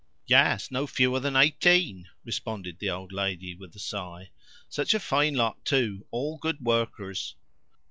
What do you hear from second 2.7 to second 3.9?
the old lady with a